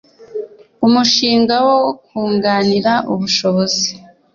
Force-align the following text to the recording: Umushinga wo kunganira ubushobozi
Umushinga 0.85 1.55
wo 1.67 1.79
kunganira 2.05 2.93
ubushobozi 3.13 3.87